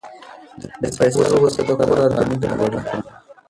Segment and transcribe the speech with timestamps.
[0.81, 2.99] د فیصل غوسه د کور ارامي ګډوډه کړه.